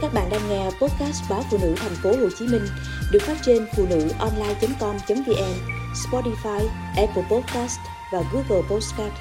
Các 0.00 0.14
bạn 0.14 0.28
đang 0.30 0.48
nghe 0.48 0.64
podcast 0.64 1.22
báo 1.30 1.42
phụ 1.50 1.58
nữ 1.62 1.74
thành 1.76 1.92
phố 2.02 2.10
Hồ 2.10 2.28
Chí 2.38 2.46
Minh 2.46 2.62
được 3.12 3.22
phát 3.22 3.36
trên 3.42 3.66
phụ 3.76 3.86
nữ 3.90 4.08
online.com.vn, 4.18 5.54
Spotify, 5.94 6.66
Apple 6.96 7.22
Podcast 7.30 7.78
và 8.12 8.22
Google 8.32 8.68
Podcast. 8.70 9.12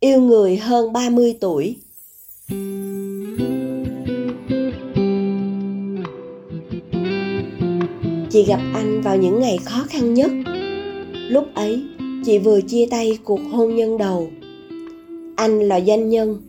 Yêu 0.00 0.20
người 0.20 0.56
hơn 0.56 0.92
30 0.92 1.38
tuổi 1.40 1.76
Chị 8.30 8.44
gặp 8.48 8.60
anh 8.74 9.00
vào 9.04 9.16
những 9.16 9.40
ngày 9.40 9.58
khó 9.64 9.84
khăn 9.88 10.14
nhất. 10.14 10.30
Lúc 11.28 11.44
ấy, 11.54 11.82
chị 12.24 12.38
vừa 12.38 12.60
chia 12.60 12.86
tay 12.90 13.18
cuộc 13.24 13.40
hôn 13.52 13.76
nhân 13.76 13.98
đầu. 13.98 14.30
Anh 15.36 15.60
là 15.60 15.80
doanh 15.80 16.08
nhân. 16.08 16.42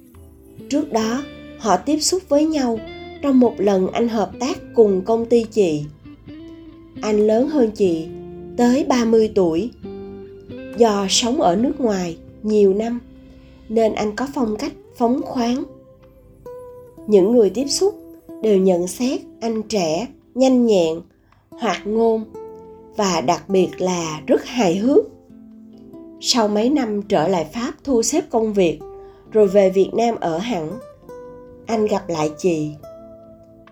Trước 0.70 0.92
đó, 0.92 1.22
họ 1.62 1.78
tiếp 1.78 2.00
xúc 2.00 2.22
với 2.30 2.46
nhau 2.46 2.80
trong 3.22 3.40
một 3.40 3.54
lần 3.58 3.88
anh 3.88 4.08
hợp 4.08 4.32
tác 4.40 4.58
cùng 4.76 5.02
công 5.02 5.26
ty 5.26 5.44
chị. 5.44 5.84
Anh 7.02 7.28
lớn 7.28 7.50
hơn 7.50 7.72
chị 7.72 8.08
tới 8.58 8.86
30 8.90 9.32
tuổi. 9.36 9.72
Do 10.78 11.06
sống 11.10 11.42
ở 11.42 11.56
nước 11.56 11.80
ngoài 11.80 12.18
nhiều 12.44 12.74
năm 12.74 13.00
nên 13.70 13.94
anh 13.94 14.16
có 14.16 14.28
phong 14.34 14.56
cách 14.56 14.74
phóng 14.96 15.22
khoáng. 15.22 15.64
Những 17.08 17.32
người 17.32 17.50
tiếp 17.50 17.68
xúc 17.68 17.96
đều 18.42 18.58
nhận 18.58 18.88
xét 18.88 19.22
anh 19.42 19.64
trẻ, 19.64 20.08
nhanh 20.36 20.66
nhẹn, 20.66 21.02
hoạt 21.50 21.88
ngôn 21.88 22.24
và 22.96 23.22
đặc 23.22 23.50
biệt 23.50 23.70
là 23.78 24.22
rất 24.28 24.46
hài 24.46 24.76
hước. 24.76 25.06
Sau 26.22 26.48
mấy 26.48 26.70
năm 26.70 27.02
trở 27.02 27.28
lại 27.28 27.46
Pháp 27.54 27.74
thu 27.84 28.04
xếp 28.04 28.24
công 28.30 28.54
việc, 28.54 28.80
rồi 29.32 29.48
về 29.48 29.70
Việt 29.70 29.90
Nam 29.94 30.16
ở 30.20 30.38
hẳn, 30.38 30.72
anh 31.66 31.86
gặp 31.86 32.10
lại 32.10 32.32
chị. 32.38 32.72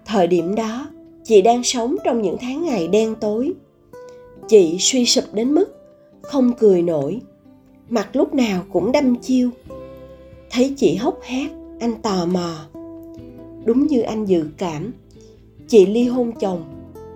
Thời 0.05 0.27
điểm 0.27 0.55
đó, 0.55 0.89
chị 1.23 1.41
đang 1.41 1.63
sống 1.63 1.95
trong 2.05 2.21
những 2.21 2.37
tháng 2.41 2.65
ngày 2.65 2.87
đen 2.87 3.15
tối. 3.15 3.53
Chị 4.47 4.77
suy 4.79 5.05
sụp 5.05 5.23
đến 5.33 5.53
mức 5.53 5.79
không 6.21 6.53
cười 6.59 6.81
nổi. 6.81 7.21
Mặt 7.89 8.09
lúc 8.13 8.33
nào 8.33 8.63
cũng 8.71 8.91
đâm 8.91 9.15
chiêu. 9.15 9.49
Thấy 10.51 10.73
chị 10.77 10.95
hốc 10.95 11.19
hác, 11.23 11.51
anh 11.79 12.01
tò 12.01 12.25
mò. 12.25 12.55
Đúng 13.65 13.87
như 13.87 14.01
anh 14.01 14.25
dự 14.25 14.45
cảm, 14.57 14.93
chị 15.67 15.85
ly 15.85 16.03
hôn 16.03 16.31
chồng, 16.31 16.63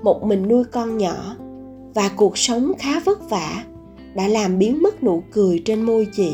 một 0.04 0.24
mình 0.24 0.48
nuôi 0.48 0.64
con 0.64 0.98
nhỏ, 0.98 1.36
và 1.94 2.12
cuộc 2.16 2.38
sống 2.38 2.72
khá 2.80 3.00
vất 3.00 3.30
vả 3.30 3.64
đã 4.16 4.28
làm 4.28 4.60
biến 4.60 4.82
mất 4.82 5.04
nụ 5.04 5.24
cười 5.32 5.62
trên 5.66 5.82
môi 5.82 6.08
chị. 6.14 6.32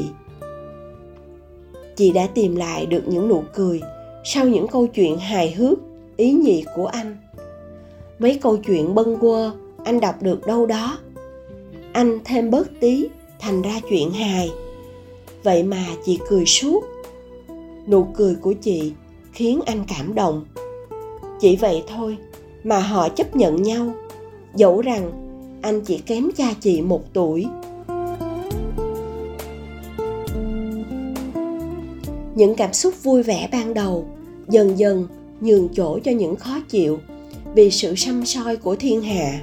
Chị 1.95 2.11
đã 2.11 2.27
tìm 2.27 2.55
lại 2.55 2.85
được 2.85 3.03
những 3.07 3.27
nụ 3.27 3.43
cười 3.53 3.81
sau 4.23 4.47
những 4.47 4.67
câu 4.67 4.87
chuyện 4.87 5.17
hài 5.17 5.51
hước, 5.51 5.79
ý 6.17 6.31
nhị 6.31 6.63
của 6.75 6.85
anh. 6.85 7.17
Mấy 8.19 8.39
câu 8.41 8.57
chuyện 8.57 8.95
bâng 8.95 9.17
quơ, 9.19 9.51
anh 9.83 9.99
đọc 9.99 10.15
được 10.21 10.47
đâu 10.47 10.65
đó. 10.65 10.97
Anh 11.91 12.19
thêm 12.25 12.51
bớt 12.51 12.79
tí, 12.79 13.07
thành 13.39 13.61
ra 13.61 13.79
chuyện 13.89 14.11
hài. 14.11 14.51
Vậy 15.43 15.63
mà 15.63 15.85
chị 16.05 16.19
cười 16.29 16.45
suốt. 16.45 16.83
Nụ 17.87 18.07
cười 18.15 18.35
của 18.35 18.53
chị 18.53 18.93
khiến 19.33 19.59
anh 19.65 19.83
cảm 19.87 20.15
động. 20.15 20.45
Chỉ 21.39 21.55
vậy 21.55 21.83
thôi 21.87 22.17
mà 22.63 22.79
họ 22.79 23.09
chấp 23.09 23.35
nhận 23.35 23.63
nhau. 23.63 23.91
Dẫu 24.55 24.81
rằng 24.81 25.11
anh 25.61 25.81
chỉ 25.81 25.97
kém 25.97 26.29
cha 26.37 26.53
chị 26.61 26.81
một 26.81 27.01
tuổi. 27.13 27.45
Những 32.39 32.55
cảm 32.55 32.73
xúc 32.73 32.93
vui 33.03 33.23
vẻ 33.23 33.49
ban 33.51 33.73
đầu 33.73 34.05
dần 34.49 34.79
dần 34.79 35.07
nhường 35.41 35.69
chỗ 35.73 35.99
cho 36.03 36.11
những 36.11 36.35
khó 36.35 36.59
chịu 36.69 36.99
vì 37.55 37.71
sự 37.71 37.95
xăm 37.95 38.25
soi 38.25 38.55
của 38.55 38.75
thiên 38.75 39.01
hạ. 39.01 39.41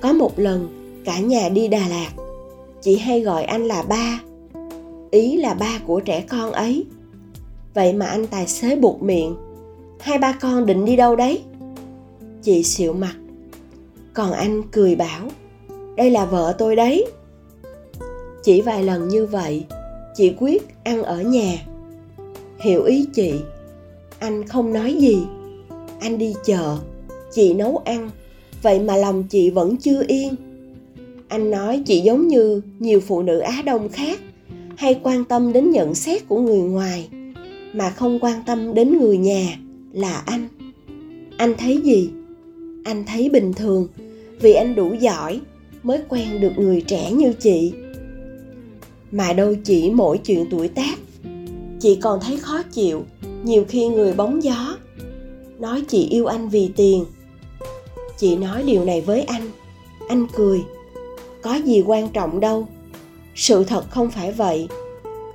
Có 0.00 0.12
một 0.12 0.38
lần, 0.38 0.68
cả 1.04 1.18
nhà 1.18 1.48
đi 1.48 1.68
đà 1.68 1.88
lạt, 1.88 2.10
chị 2.80 2.96
hay 2.96 3.20
gọi 3.20 3.44
anh 3.44 3.64
là 3.64 3.82
ba, 3.82 4.20
ý 5.10 5.36
là 5.36 5.54
ba 5.54 5.80
của 5.86 6.00
trẻ 6.00 6.24
con 6.28 6.52
ấy. 6.52 6.84
Vậy 7.74 7.92
mà 7.92 8.06
anh 8.06 8.26
tài 8.26 8.46
xế 8.46 8.76
buộc 8.76 9.02
miệng, 9.02 9.36
hai 10.00 10.18
ba 10.18 10.32
con 10.32 10.66
định 10.66 10.84
đi 10.84 10.96
đâu 10.96 11.16
đấy? 11.16 11.42
Chị 12.42 12.62
xịu 12.62 12.92
mặt. 12.92 13.14
Còn 14.14 14.32
anh 14.32 14.62
cười 14.72 14.94
bảo, 14.94 15.28
đây 15.96 16.10
là 16.10 16.24
vợ 16.24 16.54
tôi 16.58 16.76
đấy. 16.76 17.06
Chỉ 18.42 18.60
vài 18.60 18.84
lần 18.84 19.08
như 19.08 19.26
vậy, 19.26 19.64
chị 20.14 20.34
quyết 20.38 20.62
ăn 20.84 21.02
ở 21.02 21.22
nhà 21.22 21.71
hiểu 22.62 22.84
ý 22.84 23.06
chị. 23.14 23.32
Anh 24.18 24.46
không 24.46 24.72
nói 24.72 24.94
gì. 24.94 25.18
Anh 26.00 26.18
đi 26.18 26.34
chợ 26.44 26.76
chị 27.32 27.54
nấu 27.54 27.76
ăn. 27.84 28.10
Vậy 28.62 28.80
mà 28.80 28.96
lòng 28.96 29.24
chị 29.24 29.50
vẫn 29.50 29.76
chưa 29.76 30.02
yên. 30.06 30.34
Anh 31.28 31.50
nói 31.50 31.82
chị 31.86 32.00
giống 32.00 32.28
như 32.28 32.60
nhiều 32.78 33.00
phụ 33.00 33.22
nữ 33.22 33.38
á 33.38 33.62
đông 33.64 33.88
khác, 33.88 34.20
hay 34.76 35.00
quan 35.02 35.24
tâm 35.24 35.52
đến 35.52 35.70
nhận 35.70 35.94
xét 35.94 36.28
của 36.28 36.40
người 36.40 36.60
ngoài, 36.60 37.08
mà 37.72 37.90
không 37.90 38.18
quan 38.20 38.42
tâm 38.46 38.74
đến 38.74 38.98
người 38.98 39.16
nhà 39.16 39.58
là 39.92 40.22
anh. 40.26 40.48
Anh 41.36 41.54
thấy 41.58 41.80
gì? 41.84 42.10
Anh 42.84 43.04
thấy 43.06 43.28
bình 43.28 43.52
thường, 43.52 43.88
vì 44.40 44.52
anh 44.52 44.74
đủ 44.74 44.94
giỏi 45.00 45.40
mới 45.82 45.98
quen 46.08 46.40
được 46.40 46.52
người 46.56 46.80
trẻ 46.80 47.12
như 47.12 47.32
chị. 47.32 47.72
Mà 49.12 49.32
đâu 49.32 49.54
chỉ 49.64 49.90
mỗi 49.90 50.18
chuyện 50.18 50.46
tuổi 50.50 50.68
tác 50.68 50.98
chị 51.82 51.96
còn 51.96 52.20
thấy 52.20 52.36
khó 52.36 52.62
chịu, 52.62 53.04
nhiều 53.44 53.64
khi 53.68 53.88
người 53.88 54.12
bóng 54.12 54.42
gió. 54.42 54.76
Nói 55.58 55.82
chị 55.88 56.08
yêu 56.10 56.26
anh 56.26 56.48
vì 56.48 56.70
tiền. 56.76 57.04
Chị 58.18 58.36
nói 58.36 58.62
điều 58.62 58.84
này 58.84 59.00
với 59.00 59.22
anh. 59.22 59.50
Anh 60.08 60.26
cười. 60.36 60.62
Có 61.42 61.54
gì 61.54 61.82
quan 61.86 62.08
trọng 62.08 62.40
đâu. 62.40 62.68
Sự 63.34 63.64
thật 63.64 63.90
không 63.90 64.10
phải 64.10 64.32
vậy. 64.32 64.68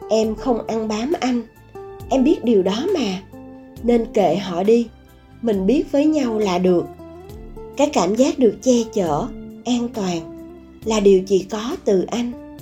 Em 0.10 0.36
không 0.36 0.68
ăn 0.68 0.88
bám 0.88 1.14
anh. 1.20 1.42
Em 2.10 2.24
biết 2.24 2.44
điều 2.44 2.64
đó 2.64 2.86
mà. 2.94 3.22
Nên 3.84 4.06
kệ 4.14 4.36
họ 4.36 4.64
đi. 4.64 4.88
Mình 5.42 5.66
biết 5.66 5.92
với 5.92 6.06
nhau 6.06 6.40
là 6.40 6.58
được. 6.58 6.86
Cái 7.78 7.90
cảm 7.94 8.16
giác 8.16 8.40
được 8.40 8.56
che 8.62 8.84
chở, 8.94 9.28
an 9.66 9.90
toàn 9.94 10.20
là 10.86 11.00
điều 11.00 11.22
chị 11.28 11.46
có 11.50 11.76
từ 11.86 12.06
anh. 12.08 12.58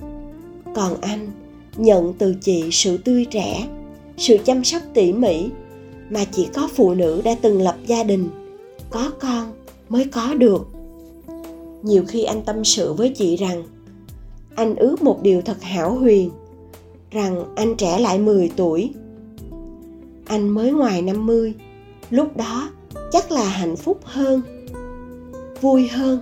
Còn 0.76 1.02
anh 1.02 1.32
nhận 1.78 2.14
từ 2.14 2.36
chị 2.42 2.64
sự 2.72 2.98
tươi 2.98 3.26
trẻ, 3.26 3.68
sự 4.18 4.38
chăm 4.46 4.64
sóc 4.64 4.82
tỉ 4.94 5.14
mỉ 5.14 5.50
mà 6.10 6.26
chỉ 6.32 6.48
có 6.54 6.70
phụ 6.76 6.94
nữ 6.94 7.22
đã 7.24 7.36
từng 7.42 7.62
lập 7.62 7.76
gia 7.88 8.04
đình, 8.04 8.30
có 8.90 9.12
con 9.20 9.54
mới 9.90 10.06
có 10.06 10.34
được. 10.34 10.68
Nhiều 11.84 12.04
khi 12.08 12.24
anh 12.24 12.42
tâm 12.42 12.64
sự 12.64 12.94
với 12.94 13.10
chị 13.10 13.36
rằng, 13.36 13.64
anh 14.56 14.76
ước 14.76 15.02
một 15.02 15.20
điều 15.22 15.42
thật 15.42 15.62
hảo 15.62 15.96
huyền, 15.96 16.30
rằng 17.12 17.44
anh 17.56 17.76
trẻ 17.76 18.00
lại 18.00 18.20
10 18.20 18.52
tuổi. 18.56 18.94
Anh 20.26 20.50
mới 20.50 20.72
ngoài 20.72 21.02
50 21.02 21.54
lúc 22.10 22.38
đó 22.38 22.70
chắc 23.12 23.32
là 23.32 23.44
hạnh 23.44 23.76
phúc 23.76 24.00
hơn, 24.04 24.42
vui 25.62 25.88
hơn 25.88 26.20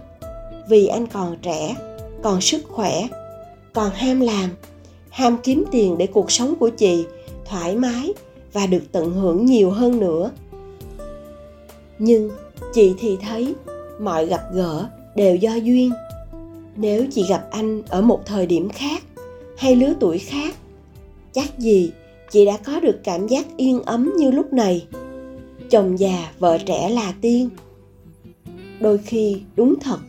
vì 0.69 0.87
anh 0.87 1.07
còn 1.07 1.37
trẻ, 1.41 1.75
còn 2.23 2.41
sức 2.41 2.63
khỏe, 2.67 3.07
còn 3.73 3.89
ham 3.89 4.19
làm 4.19 4.49
ham 5.13 5.37
kiếm 5.43 5.63
tiền 5.71 5.97
để 5.97 6.07
cuộc 6.07 6.31
sống 6.31 6.55
của 6.59 6.69
chị 6.69 7.05
thoải 7.45 7.75
mái 7.75 8.13
và 8.53 8.67
được 8.67 8.83
tận 8.91 9.13
hưởng 9.13 9.45
nhiều 9.45 9.71
hơn 9.71 9.99
nữa. 9.99 10.31
Nhưng 11.99 12.29
chị 12.73 12.93
thì 12.99 13.17
thấy 13.21 13.55
mọi 13.99 14.25
gặp 14.25 14.41
gỡ 14.53 14.89
đều 15.15 15.35
do 15.35 15.55
duyên. 15.55 15.91
Nếu 16.75 17.05
chị 17.11 17.25
gặp 17.29 17.47
anh 17.51 17.81
ở 17.89 18.01
một 18.01 18.25
thời 18.25 18.45
điểm 18.45 18.69
khác 18.69 19.03
hay 19.57 19.75
lứa 19.75 19.93
tuổi 19.99 20.19
khác, 20.19 20.55
chắc 21.31 21.59
gì 21.59 21.91
chị 22.31 22.45
đã 22.45 22.57
có 22.57 22.79
được 22.79 22.99
cảm 23.03 23.27
giác 23.27 23.45
yên 23.57 23.83
ấm 23.83 24.13
như 24.17 24.31
lúc 24.31 24.53
này. 24.53 24.87
Chồng 25.69 25.99
già, 25.99 26.31
vợ 26.39 26.57
trẻ 26.65 26.89
là 26.89 27.13
tiên. 27.21 27.49
Đôi 28.79 28.97
khi 28.97 29.41
đúng 29.55 29.75
thật, 29.81 29.99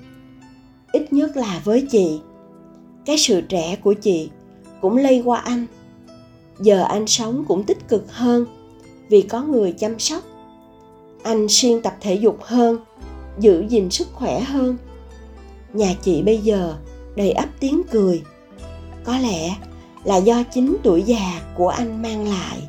ít 0.92 1.12
nhất 1.12 1.36
là 1.36 1.60
với 1.64 1.86
chị. 1.90 2.20
Cái 3.06 3.18
sự 3.18 3.40
trẻ 3.40 3.76
của 3.76 3.92
chị 3.92 4.28
cũng 4.84 4.96
lây 4.96 5.22
qua 5.24 5.38
anh. 5.38 5.66
Giờ 6.60 6.82
anh 6.82 7.06
sống 7.06 7.44
cũng 7.48 7.64
tích 7.64 7.88
cực 7.88 8.12
hơn 8.12 8.46
vì 9.08 9.22
có 9.22 9.42
người 9.42 9.72
chăm 9.72 9.98
sóc. 9.98 10.22
Anh 11.22 11.48
siêng 11.48 11.82
tập 11.82 11.96
thể 12.00 12.14
dục 12.14 12.38
hơn, 12.42 12.78
giữ 13.38 13.64
gìn 13.68 13.90
sức 13.90 14.08
khỏe 14.12 14.40
hơn. 14.40 14.76
Nhà 15.72 15.94
chị 16.02 16.22
bây 16.22 16.38
giờ 16.38 16.76
đầy 17.16 17.32
ắp 17.32 17.48
tiếng 17.60 17.82
cười. 17.90 18.22
Có 19.04 19.18
lẽ 19.18 19.56
là 20.04 20.16
do 20.16 20.42
chính 20.42 20.76
tuổi 20.82 21.02
già 21.02 21.40
của 21.56 21.68
anh 21.68 22.02
mang 22.02 22.28
lại. 22.28 22.68